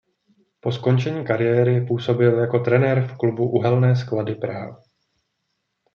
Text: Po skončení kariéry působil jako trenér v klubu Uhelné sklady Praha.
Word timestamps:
Po 0.59 0.71
skončení 0.71 1.25
kariéry 1.25 1.85
působil 1.85 2.39
jako 2.39 2.59
trenér 2.59 3.07
v 3.07 3.17
klubu 3.17 3.49
Uhelné 3.49 3.95
sklady 3.95 4.35
Praha. 4.35 4.83